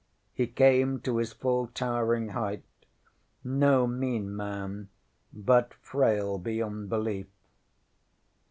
[0.01, 2.63] ŌĆØ He came to his full towering height
[3.43, 4.89] no mean man,
[5.31, 7.27] but frail beyond belief.